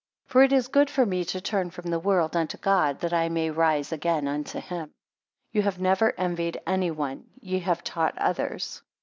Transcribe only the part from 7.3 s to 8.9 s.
ye have taught others.